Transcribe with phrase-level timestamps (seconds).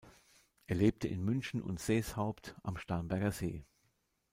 [0.65, 3.67] Er lebte in München und Seeshaupt am Starnberger See.